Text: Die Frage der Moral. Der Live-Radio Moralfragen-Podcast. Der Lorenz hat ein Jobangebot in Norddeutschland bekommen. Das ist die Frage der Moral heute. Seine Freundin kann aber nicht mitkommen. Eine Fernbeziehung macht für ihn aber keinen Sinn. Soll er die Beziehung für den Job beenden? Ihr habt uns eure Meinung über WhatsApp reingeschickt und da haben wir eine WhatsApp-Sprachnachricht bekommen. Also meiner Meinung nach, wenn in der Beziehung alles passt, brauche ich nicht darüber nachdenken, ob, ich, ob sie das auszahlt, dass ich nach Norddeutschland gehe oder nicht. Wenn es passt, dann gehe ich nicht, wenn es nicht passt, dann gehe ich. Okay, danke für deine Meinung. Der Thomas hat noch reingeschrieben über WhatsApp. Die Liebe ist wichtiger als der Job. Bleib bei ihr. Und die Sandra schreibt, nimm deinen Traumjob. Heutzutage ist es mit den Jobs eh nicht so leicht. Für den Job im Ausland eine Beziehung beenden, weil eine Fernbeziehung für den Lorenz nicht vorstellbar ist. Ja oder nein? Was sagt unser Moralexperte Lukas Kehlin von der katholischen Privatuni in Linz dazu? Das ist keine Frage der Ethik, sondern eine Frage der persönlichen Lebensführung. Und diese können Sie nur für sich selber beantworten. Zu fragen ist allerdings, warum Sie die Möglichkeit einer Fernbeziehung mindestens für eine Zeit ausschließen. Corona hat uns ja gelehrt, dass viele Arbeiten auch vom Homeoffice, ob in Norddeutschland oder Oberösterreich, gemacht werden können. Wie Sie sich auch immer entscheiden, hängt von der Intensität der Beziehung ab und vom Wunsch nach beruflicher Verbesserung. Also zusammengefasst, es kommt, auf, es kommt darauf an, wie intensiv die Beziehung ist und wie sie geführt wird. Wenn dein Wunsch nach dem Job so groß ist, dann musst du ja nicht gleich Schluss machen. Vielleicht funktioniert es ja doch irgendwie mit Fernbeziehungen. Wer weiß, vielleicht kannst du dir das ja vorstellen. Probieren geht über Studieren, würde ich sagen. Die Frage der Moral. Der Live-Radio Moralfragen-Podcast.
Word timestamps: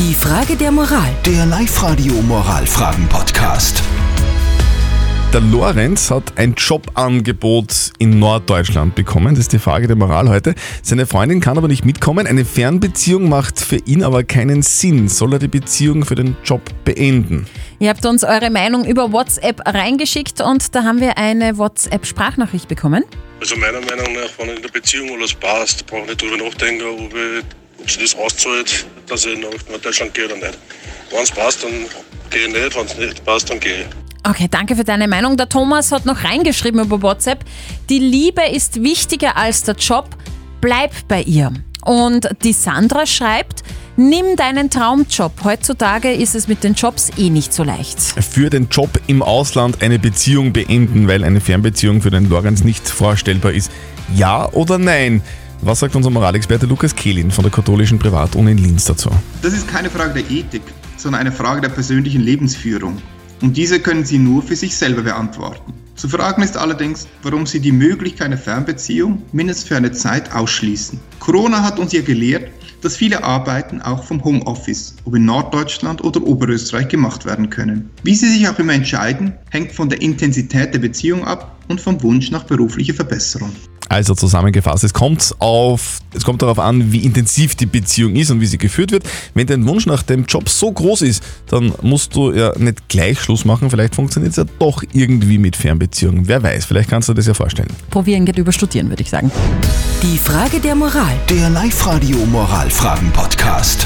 Die 0.00 0.14
Frage 0.14 0.56
der 0.56 0.72
Moral. 0.72 1.14
Der 1.26 1.44
Live-Radio 1.44 2.14
Moralfragen-Podcast. 2.22 3.82
Der 5.30 5.42
Lorenz 5.42 6.10
hat 6.10 6.38
ein 6.38 6.54
Jobangebot 6.54 7.92
in 7.98 8.18
Norddeutschland 8.18 8.94
bekommen. 8.94 9.34
Das 9.34 9.40
ist 9.40 9.52
die 9.52 9.58
Frage 9.58 9.88
der 9.88 9.96
Moral 9.96 10.30
heute. 10.30 10.54
Seine 10.80 11.04
Freundin 11.04 11.40
kann 11.40 11.58
aber 11.58 11.68
nicht 11.68 11.84
mitkommen. 11.84 12.26
Eine 12.26 12.46
Fernbeziehung 12.46 13.28
macht 13.28 13.60
für 13.60 13.76
ihn 13.76 14.02
aber 14.02 14.24
keinen 14.24 14.62
Sinn. 14.62 15.06
Soll 15.08 15.34
er 15.34 15.38
die 15.38 15.48
Beziehung 15.48 16.06
für 16.06 16.14
den 16.14 16.34
Job 16.44 16.62
beenden? 16.86 17.46
Ihr 17.78 17.90
habt 17.90 18.06
uns 18.06 18.24
eure 18.24 18.48
Meinung 18.48 18.86
über 18.86 19.12
WhatsApp 19.12 19.60
reingeschickt 19.66 20.40
und 20.40 20.74
da 20.74 20.82
haben 20.82 21.02
wir 21.02 21.18
eine 21.18 21.58
WhatsApp-Sprachnachricht 21.58 22.68
bekommen. 22.68 23.04
Also 23.38 23.54
meiner 23.56 23.80
Meinung 23.80 24.14
nach, 24.14 24.30
wenn 24.38 24.56
in 24.56 24.62
der 24.62 24.70
Beziehung 24.70 25.10
alles 25.18 25.34
passt, 25.34 25.86
brauche 25.86 26.04
ich 26.04 26.08
nicht 26.08 26.22
darüber 26.22 26.44
nachdenken, 26.44 26.84
ob, 26.86 27.12
ich, 27.12 27.44
ob 27.80 27.90
sie 27.90 28.00
das 28.00 28.14
auszahlt, 28.14 28.86
dass 29.06 29.24
ich 29.24 29.38
nach 29.38 29.50
Norddeutschland 29.68 30.14
gehe 30.14 30.26
oder 30.26 30.36
nicht. 30.36 30.58
Wenn 31.10 31.22
es 31.22 31.30
passt, 31.30 31.64
dann 31.64 31.72
gehe 32.30 32.46
ich 32.46 32.52
nicht, 32.52 32.76
wenn 32.76 32.86
es 32.86 32.96
nicht 32.96 33.24
passt, 33.24 33.50
dann 33.50 33.60
gehe 33.60 33.82
ich. 33.82 33.86
Okay, 34.22 34.48
danke 34.50 34.76
für 34.76 34.84
deine 34.84 35.08
Meinung. 35.08 35.36
Der 35.36 35.48
Thomas 35.48 35.92
hat 35.92 36.04
noch 36.04 36.24
reingeschrieben 36.24 36.80
über 36.80 37.00
WhatsApp. 37.00 37.44
Die 37.88 37.98
Liebe 37.98 38.42
ist 38.52 38.82
wichtiger 38.82 39.36
als 39.36 39.62
der 39.62 39.74
Job. 39.76 40.10
Bleib 40.60 40.92
bei 41.08 41.22
ihr. 41.22 41.52
Und 41.84 42.28
die 42.44 42.52
Sandra 42.52 43.06
schreibt, 43.06 43.62
nimm 43.96 44.36
deinen 44.36 44.68
Traumjob. 44.68 45.32
Heutzutage 45.42 46.12
ist 46.12 46.34
es 46.34 46.48
mit 46.48 46.62
den 46.62 46.74
Jobs 46.74 47.10
eh 47.16 47.30
nicht 47.30 47.54
so 47.54 47.64
leicht. 47.64 47.98
Für 47.98 48.50
den 48.50 48.68
Job 48.68 48.90
im 49.06 49.22
Ausland 49.22 49.82
eine 49.82 49.98
Beziehung 49.98 50.52
beenden, 50.52 51.08
weil 51.08 51.24
eine 51.24 51.40
Fernbeziehung 51.40 52.02
für 52.02 52.10
den 52.10 52.28
Lorenz 52.28 52.62
nicht 52.62 52.86
vorstellbar 52.88 53.52
ist. 53.52 53.70
Ja 54.14 54.50
oder 54.52 54.76
nein? 54.76 55.22
Was 55.62 55.80
sagt 55.80 55.94
unser 55.94 56.08
Moralexperte 56.08 56.64
Lukas 56.64 56.96
Kehlin 56.96 57.30
von 57.30 57.44
der 57.44 57.52
katholischen 57.52 57.98
Privatuni 57.98 58.52
in 58.52 58.58
Linz 58.58 58.86
dazu? 58.86 59.10
Das 59.42 59.52
ist 59.52 59.68
keine 59.68 59.90
Frage 59.90 60.14
der 60.14 60.30
Ethik, 60.30 60.62
sondern 60.96 61.20
eine 61.20 61.32
Frage 61.32 61.60
der 61.60 61.68
persönlichen 61.68 62.22
Lebensführung. 62.22 62.96
Und 63.42 63.58
diese 63.58 63.78
können 63.78 64.06
Sie 64.06 64.18
nur 64.18 64.42
für 64.42 64.56
sich 64.56 64.74
selber 64.74 65.02
beantworten. 65.02 65.74
Zu 65.96 66.08
fragen 66.08 66.42
ist 66.42 66.56
allerdings, 66.56 67.06
warum 67.22 67.44
Sie 67.44 67.60
die 67.60 67.72
Möglichkeit 67.72 68.28
einer 68.28 68.38
Fernbeziehung 68.38 69.22
mindestens 69.32 69.68
für 69.68 69.76
eine 69.76 69.92
Zeit 69.92 70.32
ausschließen. 70.34 70.98
Corona 71.18 71.62
hat 71.62 71.78
uns 71.78 71.92
ja 71.92 72.00
gelehrt, 72.00 72.50
dass 72.80 72.96
viele 72.96 73.22
Arbeiten 73.22 73.82
auch 73.82 74.02
vom 74.04 74.24
Homeoffice, 74.24 74.96
ob 75.04 75.14
in 75.14 75.26
Norddeutschland 75.26 76.02
oder 76.02 76.22
Oberösterreich, 76.22 76.88
gemacht 76.88 77.26
werden 77.26 77.50
können. 77.50 77.90
Wie 78.02 78.14
Sie 78.14 78.30
sich 78.30 78.48
auch 78.48 78.58
immer 78.58 78.72
entscheiden, 78.72 79.34
hängt 79.50 79.72
von 79.72 79.90
der 79.90 80.00
Intensität 80.00 80.72
der 80.72 80.78
Beziehung 80.78 81.22
ab 81.26 81.58
und 81.68 81.82
vom 81.82 82.02
Wunsch 82.02 82.30
nach 82.30 82.44
beruflicher 82.44 82.94
Verbesserung. 82.94 83.52
Also 83.90 84.14
zusammengefasst, 84.14 84.84
es 84.84 84.94
kommt, 84.94 85.34
auf, 85.40 85.98
es 86.14 86.22
kommt 86.22 86.42
darauf 86.42 86.60
an, 86.60 86.92
wie 86.92 87.00
intensiv 87.04 87.56
die 87.56 87.66
Beziehung 87.66 88.14
ist 88.14 88.30
und 88.30 88.40
wie 88.40 88.46
sie 88.46 88.56
geführt 88.56 88.92
wird. 88.92 89.02
Wenn 89.34 89.48
dein 89.48 89.66
Wunsch 89.66 89.84
nach 89.84 90.04
dem 90.04 90.26
Job 90.26 90.48
so 90.48 90.70
groß 90.70 91.02
ist, 91.02 91.24
dann 91.48 91.72
musst 91.82 92.14
du 92.14 92.32
ja 92.32 92.56
nicht 92.56 92.88
gleich 92.88 93.18
Schluss 93.18 93.44
machen. 93.44 93.68
Vielleicht 93.68 93.96
funktioniert 93.96 94.30
es 94.30 94.36
ja 94.36 94.44
doch 94.60 94.84
irgendwie 94.92 95.38
mit 95.38 95.56
Fernbeziehungen. 95.56 96.28
Wer 96.28 96.40
weiß, 96.40 96.66
vielleicht 96.66 96.88
kannst 96.88 97.08
du 97.08 97.14
dir 97.14 97.16
das 97.16 97.26
ja 97.26 97.34
vorstellen. 97.34 97.68
Probieren 97.90 98.24
geht 98.26 98.38
über 98.38 98.52
Studieren, 98.52 98.90
würde 98.90 99.02
ich 99.02 99.10
sagen. 99.10 99.32
Die 100.04 100.18
Frage 100.18 100.60
der 100.60 100.76
Moral. 100.76 101.16
Der 101.28 101.50
Live-Radio 101.50 102.18
Moralfragen-Podcast. 102.26 103.84